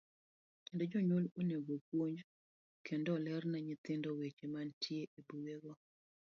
[0.65, 2.17] Kendo jonyuol onego opuonj
[2.87, 5.73] kendo oler ne nyithindo weche mantie e buge go.